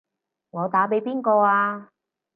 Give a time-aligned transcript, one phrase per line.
[0.49, 1.91] 我打畀邊個啊？